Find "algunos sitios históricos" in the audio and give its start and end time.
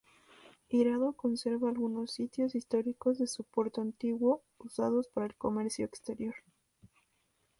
1.69-3.19